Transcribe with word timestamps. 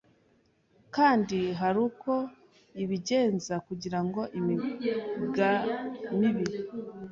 kandi 0.95 1.39
hari 1.61 1.79
uko 1.87 2.11
ibigenza 2.83 3.55
kugirango 3.67 4.21
imigamibi 4.39 6.47